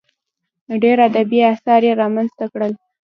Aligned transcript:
ډېر 0.83 0.97
ادبي 1.07 1.39
اثار 1.53 1.81
یې 1.87 1.93
رامنځته 2.01 2.45
کړل. 2.51 2.73